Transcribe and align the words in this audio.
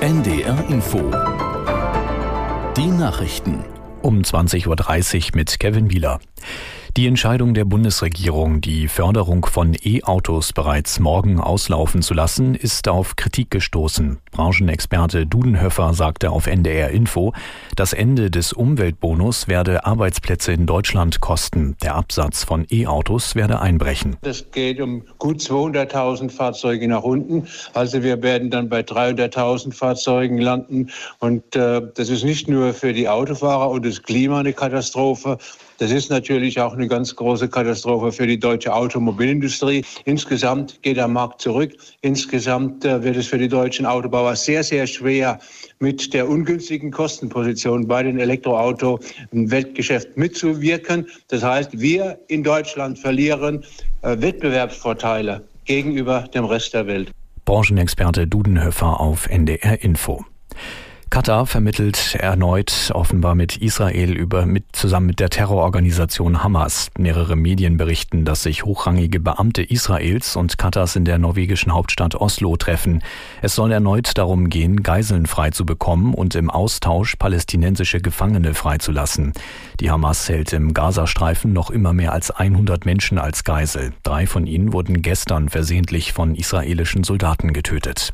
NDR 0.00 0.64
Info. 0.68 0.98
Die 2.76 2.86
Nachrichten. 2.86 3.64
Um 4.02 4.20
20.30 4.20 4.66
Uhr 4.66 5.36
mit 5.36 5.58
Kevin 5.58 5.90
Wieler. 5.90 6.20
Die 6.96 7.06
Entscheidung 7.06 7.52
der 7.52 7.66
Bundesregierung, 7.66 8.62
die 8.62 8.88
Förderung 8.88 9.44
von 9.44 9.76
E-Autos 9.84 10.54
bereits 10.54 10.98
morgen 10.98 11.40
auslaufen 11.40 12.00
zu 12.00 12.14
lassen, 12.14 12.54
ist 12.54 12.88
auf 12.88 13.16
Kritik 13.16 13.50
gestoßen. 13.50 14.16
Branchenexperte 14.32 15.26
Dudenhöfer 15.26 15.92
sagte 15.92 16.30
auf 16.30 16.46
NDR 16.46 16.88
Info, 16.88 17.34
das 17.76 17.92
Ende 17.92 18.30
des 18.30 18.54
Umweltbonus 18.54 19.46
werde 19.46 19.84
Arbeitsplätze 19.84 20.52
in 20.52 20.64
Deutschland 20.64 21.20
kosten. 21.20 21.76
Der 21.82 21.96
Absatz 21.96 22.44
von 22.44 22.66
E-Autos 22.70 23.34
werde 23.34 23.60
einbrechen. 23.60 24.16
Es 24.22 24.50
geht 24.50 24.80
um 24.80 25.02
gut 25.18 25.40
200.000 25.40 26.30
Fahrzeuge 26.30 26.88
nach 26.88 27.02
unten. 27.02 27.46
Also 27.74 28.02
wir 28.02 28.22
werden 28.22 28.48
dann 28.48 28.70
bei 28.70 28.80
300.000 28.80 29.74
Fahrzeugen 29.74 30.38
landen. 30.38 30.88
Und 31.18 31.54
äh, 31.56 31.82
das 31.94 32.08
ist 32.08 32.24
nicht 32.24 32.48
nur 32.48 32.72
für 32.72 32.94
die 32.94 33.06
Autofahrer 33.06 33.68
und 33.68 33.84
das 33.84 34.02
Klima 34.02 34.40
eine 34.40 34.54
Katastrophe, 34.54 35.36
das 35.78 35.90
ist 35.90 36.10
natürlich 36.10 36.60
auch 36.60 36.72
eine 36.72 36.88
ganz 36.88 37.14
große 37.14 37.48
Katastrophe 37.48 38.12
für 38.12 38.26
die 38.26 38.38
deutsche 38.38 38.72
Automobilindustrie. 38.72 39.84
Insgesamt 40.04 40.82
geht 40.82 40.96
der 40.96 41.08
Markt 41.08 41.40
zurück. 41.40 41.72
Insgesamt 42.00 42.84
äh, 42.84 43.02
wird 43.02 43.16
es 43.16 43.26
für 43.26 43.38
die 43.38 43.48
deutschen 43.48 43.86
Autobauer 43.86 44.36
sehr, 44.36 44.62
sehr 44.62 44.86
schwer, 44.86 45.38
mit 45.78 46.14
der 46.14 46.28
ungünstigen 46.28 46.90
Kostenposition 46.90 47.86
bei 47.86 48.02
den 48.02 48.18
Elektroauto 48.18 48.98
im 49.32 49.50
Weltgeschäft 49.50 50.16
mitzuwirken. 50.16 51.06
Das 51.28 51.42
heißt, 51.42 51.78
wir 51.78 52.18
in 52.28 52.42
Deutschland 52.42 52.98
verlieren 52.98 53.64
äh, 54.02 54.16
Wettbewerbsvorteile 54.18 55.42
gegenüber 55.64 56.28
dem 56.32 56.44
Rest 56.44 56.72
der 56.74 56.86
Welt. 56.86 57.10
Branchenexperte 57.44 58.26
Dudenhöfer 58.26 58.98
auf 58.98 59.28
NDR 59.28 59.82
Info. 59.82 60.24
Katar 61.16 61.46
vermittelt 61.46 62.14
erneut 62.16 62.90
offenbar 62.92 63.34
mit 63.34 63.56
Israel 63.56 64.12
über 64.12 64.44
mit 64.44 64.64
zusammen 64.72 65.06
mit 65.06 65.18
der 65.18 65.30
Terrororganisation 65.30 66.42
Hamas. 66.44 66.90
Mehrere 66.98 67.36
Medien 67.36 67.78
berichten, 67.78 68.26
dass 68.26 68.42
sich 68.42 68.66
hochrangige 68.66 69.18
Beamte 69.18 69.62
Israels 69.62 70.36
und 70.36 70.58
Katars 70.58 70.94
in 70.94 71.06
der 71.06 71.16
norwegischen 71.16 71.72
Hauptstadt 71.72 72.16
Oslo 72.16 72.58
treffen. 72.58 73.02
Es 73.40 73.54
soll 73.54 73.72
erneut 73.72 74.18
darum 74.18 74.50
gehen, 74.50 74.82
Geiseln 74.82 75.24
frei 75.24 75.48
zu 75.52 75.64
bekommen 75.64 76.12
und 76.12 76.34
im 76.34 76.50
Austausch 76.50 77.16
palästinensische 77.16 78.02
Gefangene 78.02 78.52
freizulassen. 78.52 79.32
Die 79.80 79.90
Hamas 79.90 80.28
hält 80.28 80.52
im 80.52 80.74
Gazastreifen 80.74 81.50
noch 81.50 81.70
immer 81.70 81.94
mehr 81.94 82.12
als 82.12 82.30
100 82.30 82.84
Menschen 82.84 83.16
als 83.16 83.42
Geisel. 83.42 83.94
Drei 84.02 84.26
von 84.26 84.46
ihnen 84.46 84.74
wurden 84.74 85.00
gestern 85.00 85.48
versehentlich 85.48 86.12
von 86.12 86.34
israelischen 86.34 87.04
Soldaten 87.04 87.54
getötet. 87.54 88.12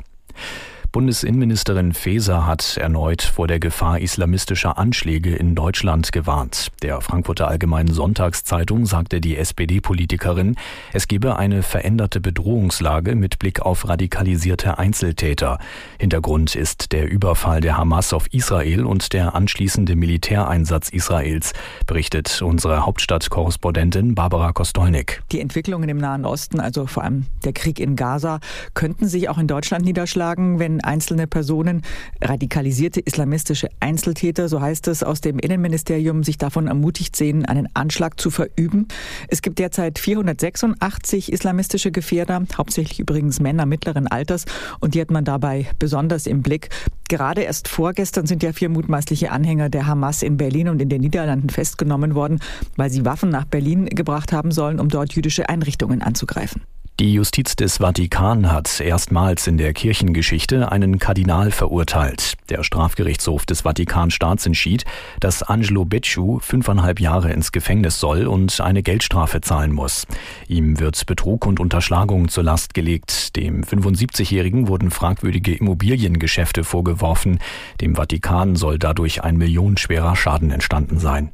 Bundesinnenministerin 0.93 1.91
Faeser 1.91 2.45
hat 2.45 2.77
erneut 2.77 3.23
vor 3.23 3.47
der 3.47 3.59
Gefahr 3.59 3.99
islamistischer 3.99 4.77
Anschläge 4.77 5.35
in 5.35 5.55
Deutschland 5.55 6.11
gewarnt. 6.11 6.67
Der 6.83 7.01
Frankfurter 7.01 7.47
Allgemeinen 7.47 7.91
Sonntagszeitung 7.91 8.85
sagte 8.85 9.19
die 9.19 9.35
SPD-Politikerin, 9.35 10.55
es 10.93 11.07
gebe 11.07 11.35
eine 11.37 11.63
veränderte 11.63 12.21
Bedrohungslage 12.21 13.15
mit 13.15 13.39
Blick 13.39 13.59
auf 13.63 13.89
radikalisierte 13.89 14.77
Einzeltäter. 14.77 15.57
Hintergrund 15.97 16.55
ist 16.55 16.91
der 16.91 17.09
Überfall 17.09 17.61
der 17.61 17.75
Hamas 17.75 18.13
auf 18.13 18.31
Israel 18.31 18.85
und 18.85 19.13
der 19.13 19.33
anschließende 19.33 19.95
Militäreinsatz 19.95 20.89
Israels, 20.89 21.53
berichtet 21.87 22.39
unsere 22.43 22.85
Hauptstadtkorrespondentin 22.85 24.13
Barbara 24.13 24.51
Kostolnik. 24.51 25.23
Die 25.31 25.41
Entwicklungen 25.41 25.89
im 25.89 25.97
Nahen 25.97 26.23
Osten, 26.23 26.59
also 26.59 26.85
vor 26.85 27.03
allem 27.03 27.25
der 27.43 27.53
Krieg 27.53 27.79
in 27.79 27.95
Gaza, 27.95 28.39
könnten 28.75 29.07
sich 29.07 29.27
auch 29.27 29.39
in 29.39 29.47
Deutschland 29.47 29.85
niederschlagen, 29.85 30.59
wenn 30.59 30.82
einzelne 30.83 31.27
Personen, 31.27 31.81
radikalisierte 32.21 32.99
islamistische 32.99 33.69
Einzeltäter, 33.79 34.49
so 34.49 34.61
heißt 34.61 34.87
es 34.87 35.03
aus 35.03 35.21
dem 35.21 35.39
Innenministerium, 35.39 36.23
sich 36.23 36.37
davon 36.37 36.67
ermutigt 36.67 37.15
sehen, 37.15 37.45
einen 37.45 37.67
Anschlag 37.73 38.19
zu 38.19 38.29
verüben. 38.29 38.87
Es 39.27 39.41
gibt 39.41 39.59
derzeit 39.59 39.99
486 39.99 41.31
islamistische 41.31 41.91
Gefährder, 41.91 42.43
hauptsächlich 42.57 42.99
übrigens 42.99 43.39
Männer 43.39 43.65
mittleren 43.65 44.07
Alters, 44.07 44.45
und 44.79 44.95
die 44.95 45.01
hat 45.01 45.11
man 45.11 45.25
dabei 45.25 45.67
besonders 45.79 46.27
im 46.27 46.41
Blick. 46.41 46.69
Gerade 47.09 47.41
erst 47.41 47.67
vorgestern 47.67 48.25
sind 48.25 48.43
ja 48.43 48.53
vier 48.53 48.69
mutmaßliche 48.69 49.31
Anhänger 49.31 49.69
der 49.69 49.85
Hamas 49.85 50.23
in 50.23 50.37
Berlin 50.37 50.69
und 50.69 50.81
in 50.81 50.89
den 50.89 51.01
Niederlanden 51.01 51.49
festgenommen 51.49 52.15
worden, 52.15 52.39
weil 52.75 52.89
sie 52.89 53.05
Waffen 53.05 53.29
nach 53.29 53.45
Berlin 53.45 53.85
gebracht 53.85 54.31
haben 54.31 54.51
sollen, 54.51 54.79
um 54.79 54.89
dort 54.89 55.13
jüdische 55.13 55.49
Einrichtungen 55.49 56.01
anzugreifen. 56.01 56.63
Die 56.99 57.15
Justiz 57.15 57.55
des 57.55 57.77
Vatikan 57.77 58.51
hat 58.51 58.79
erstmals 58.79 59.47
in 59.47 59.57
der 59.57 59.73
Kirchengeschichte 59.73 60.71
einen 60.71 60.99
Kardinal 60.99 61.49
verurteilt. 61.49 62.35
Der 62.49 62.63
Strafgerichtshof 62.63 63.47
des 63.47 63.61
Vatikanstaats 63.61 64.45
entschied, 64.45 64.85
dass 65.19 65.41
Angelo 65.41 65.85
Becciu 65.85 66.37
fünfeinhalb 66.37 66.99
Jahre 66.99 67.33
ins 67.33 67.51
Gefängnis 67.51 67.99
soll 67.99 68.27
und 68.27 68.61
eine 68.61 68.83
Geldstrafe 68.83 69.41
zahlen 69.41 69.71
muss. 69.71 70.05
Ihm 70.47 70.79
wird 70.79 71.07
Betrug 71.07 71.47
und 71.47 71.59
Unterschlagung 71.59 72.27
zur 72.27 72.43
Last 72.43 72.75
gelegt. 72.75 73.35
Dem 73.37 73.63
75-Jährigen 73.63 74.67
wurden 74.67 74.91
fragwürdige 74.91 75.55
Immobiliengeschäfte 75.55 76.63
vorgeworfen. 76.63 77.39
Dem 77.81 77.95
Vatikan 77.95 78.55
soll 78.55 78.77
dadurch 78.77 79.23
ein 79.23 79.37
millionenschwerer 79.37 80.15
Schaden 80.15 80.51
entstanden 80.51 80.99
sein. 80.99 81.31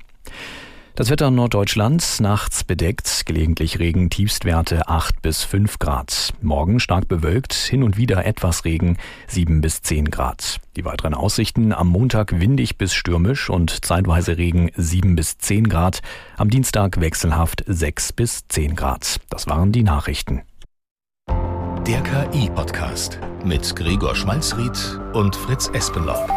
Das 0.99 1.09
Wetter 1.09 1.29
in 1.29 1.35
Norddeutschland 1.35 2.19
nachts 2.19 2.65
bedeckt, 2.65 3.25
gelegentlich 3.25 3.79
Regen, 3.79 4.09
Tiefstwerte 4.09 4.89
8 4.89 5.21
bis 5.21 5.45
5 5.45 5.79
Grad. 5.79 6.33
Morgen 6.41 6.81
stark 6.81 7.07
bewölkt, 7.07 7.53
hin 7.53 7.83
und 7.83 7.95
wieder 7.95 8.25
etwas 8.25 8.65
Regen, 8.65 8.97
7 9.27 9.61
bis 9.61 9.81
10 9.81 10.11
Grad. 10.11 10.59
Die 10.75 10.83
weiteren 10.83 11.13
Aussichten 11.13 11.71
am 11.71 11.87
Montag 11.87 12.41
windig 12.41 12.77
bis 12.77 12.93
stürmisch 12.93 13.49
und 13.49 13.85
zeitweise 13.85 14.37
Regen 14.37 14.71
7 14.75 15.15
bis 15.15 15.37
10 15.37 15.69
Grad. 15.69 16.01
Am 16.35 16.49
Dienstag 16.49 16.99
wechselhaft 16.99 17.63
6 17.65 18.11
bis 18.11 18.45
10 18.49 18.75
Grad. 18.75 19.21
Das 19.29 19.47
waren 19.47 19.71
die 19.71 19.83
Nachrichten. 19.83 20.41
Der 21.87 22.01
KI-Podcast 22.01 23.19
mit 23.45 23.73
Gregor 23.73 24.15
Schmalzried 24.17 24.99
und 25.13 25.33
Fritz 25.33 25.69
Espenlaub. 25.71 26.29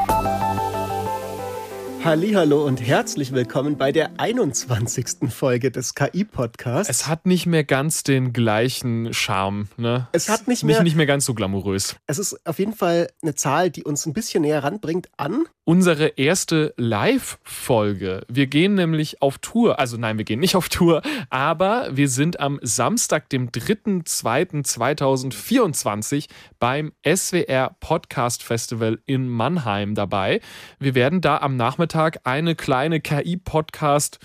Hallo 2.04 2.66
und 2.66 2.80
herzlich 2.80 3.32
willkommen 3.32 3.78
bei 3.78 3.92
der 3.92 4.18
21. 4.18 5.30
Folge 5.30 5.70
des 5.70 5.94
KI-Podcasts. 5.94 6.90
Es 6.90 7.06
hat 7.06 7.26
nicht 7.26 7.46
mehr 7.46 7.62
ganz 7.62 8.02
den 8.02 8.32
gleichen 8.32 9.14
Charme. 9.14 9.68
Ne? 9.76 10.08
Es 10.10 10.28
hat 10.28 10.48
nicht 10.48 10.64
mehr, 10.64 10.78
nicht, 10.78 10.84
nicht 10.84 10.96
mehr 10.96 11.06
ganz 11.06 11.24
so 11.24 11.34
glamourös. 11.34 11.94
Es 12.08 12.18
ist 12.18 12.44
auf 12.44 12.58
jeden 12.58 12.72
Fall 12.72 13.08
eine 13.22 13.36
Zahl, 13.36 13.70
die 13.70 13.84
uns 13.84 14.04
ein 14.04 14.14
bisschen 14.14 14.42
näher 14.42 14.64
ranbringt 14.64 15.10
an 15.16 15.44
unsere 15.64 16.08
erste 16.16 16.74
Live-Folge. 16.76 18.26
Wir 18.28 18.48
gehen 18.48 18.74
nämlich 18.74 19.22
auf 19.22 19.38
Tour. 19.38 19.78
Also 19.78 19.96
nein, 19.96 20.18
wir 20.18 20.24
gehen 20.24 20.40
nicht 20.40 20.56
auf 20.56 20.68
Tour, 20.68 21.02
aber 21.30 21.86
wir 21.92 22.08
sind 22.08 22.40
am 22.40 22.58
Samstag, 22.62 23.28
dem 23.28 23.50
3.2.2024 23.50 26.26
beim 26.58 26.90
SWR 27.06 27.76
Podcast 27.78 28.42
Festival 28.42 28.98
in 29.06 29.28
Mannheim 29.28 29.94
dabei. 29.94 30.40
Wir 30.80 30.96
werden 30.96 31.20
da 31.20 31.38
am 31.38 31.56
Nachmittag 31.56 32.18
eine 32.24 32.56
kleine 32.56 33.00
KI-Podcast, 33.00 34.18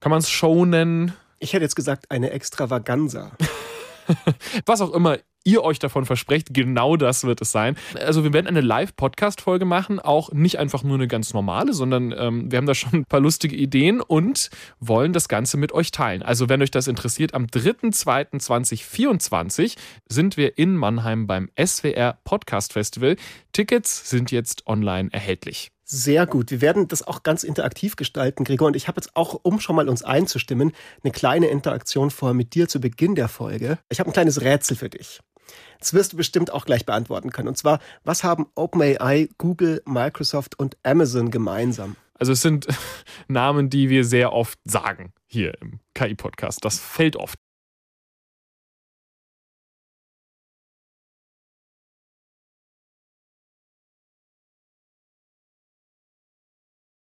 kann 0.00 0.08
man 0.10 0.20
es 0.20 0.30
Show 0.30 0.64
nennen? 0.64 1.12
Ich 1.38 1.52
hätte 1.52 1.64
jetzt 1.64 1.76
gesagt, 1.76 2.10
eine 2.10 2.30
Extravaganza. 2.30 3.32
Was 4.66 4.80
auch 4.80 4.92
immer 4.92 5.18
ihr 5.44 5.62
euch 5.62 5.78
davon 5.78 6.04
versprecht, 6.04 6.52
genau 6.52 6.96
das 6.96 7.24
wird 7.24 7.40
es 7.40 7.52
sein. 7.52 7.76
Also 7.94 8.24
wir 8.24 8.32
werden 8.32 8.46
eine 8.46 8.60
Live-Podcast-Folge 8.60 9.64
machen, 9.64 10.00
auch 10.00 10.32
nicht 10.32 10.58
einfach 10.58 10.82
nur 10.82 10.96
eine 10.96 11.06
ganz 11.06 11.32
normale, 11.34 11.72
sondern 11.72 12.12
ähm, 12.16 12.50
wir 12.50 12.58
haben 12.58 12.66
da 12.66 12.74
schon 12.74 12.94
ein 12.94 13.04
paar 13.04 13.20
lustige 13.20 13.54
Ideen 13.54 14.00
und 14.00 14.50
wollen 14.80 15.12
das 15.12 15.28
Ganze 15.28 15.56
mit 15.56 15.70
euch 15.72 15.92
teilen. 15.92 16.22
Also 16.22 16.48
wenn 16.48 16.62
euch 16.62 16.70
das 16.70 16.88
interessiert, 16.88 17.34
am 17.34 17.46
3.2.2024 17.46 19.76
sind 20.08 20.36
wir 20.36 20.58
in 20.58 20.76
Mannheim 20.76 21.26
beim 21.26 21.50
SWR 21.62 22.18
Podcast 22.24 22.72
Festival. 22.72 23.16
Tickets 23.52 24.08
sind 24.10 24.32
jetzt 24.32 24.66
online 24.66 25.10
erhältlich. 25.12 25.70
Sehr 25.86 26.26
gut. 26.26 26.50
Wir 26.50 26.62
werden 26.62 26.88
das 26.88 27.06
auch 27.06 27.22
ganz 27.22 27.44
interaktiv 27.44 27.96
gestalten, 27.96 28.44
Gregor. 28.44 28.68
Und 28.68 28.76
ich 28.76 28.88
habe 28.88 28.98
jetzt 28.98 29.14
auch, 29.14 29.38
um 29.42 29.60
schon 29.60 29.76
mal 29.76 29.88
uns 29.88 30.02
einzustimmen, 30.02 30.72
eine 31.02 31.12
kleine 31.12 31.48
Interaktion 31.48 32.10
vor 32.10 32.32
mit 32.32 32.54
dir 32.54 32.68
zu 32.68 32.80
Beginn 32.80 33.14
der 33.14 33.28
Folge. 33.28 33.78
Ich 33.90 34.00
habe 34.00 34.08
ein 34.08 34.14
kleines 34.14 34.40
Rätsel 34.40 34.76
für 34.76 34.88
dich. 34.88 35.20
Das 35.78 35.94
wirst 35.94 36.12
du 36.12 36.16
bestimmt 36.16 36.52
auch 36.52 36.64
gleich 36.64 36.86
beantworten 36.86 37.30
können. 37.30 37.48
Und 37.48 37.58
zwar, 37.58 37.78
was 38.04 38.24
haben 38.24 38.46
OpenAI, 38.54 39.28
Google, 39.38 39.82
Microsoft 39.84 40.58
und 40.58 40.76
Amazon 40.82 41.30
gemeinsam? 41.30 41.96
Also 42.18 42.32
es 42.32 42.42
sind 42.42 42.66
Namen, 43.28 43.70
die 43.70 43.88
wir 43.88 44.04
sehr 44.04 44.32
oft 44.32 44.58
sagen 44.64 45.12
hier 45.26 45.54
im 45.60 45.80
KI-Podcast. 45.94 46.64
Das 46.64 46.78
fällt 46.78 47.16
oft. 47.16 47.38